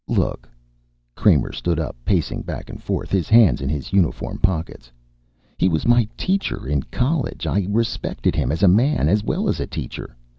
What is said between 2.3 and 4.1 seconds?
back and forth, his hands in his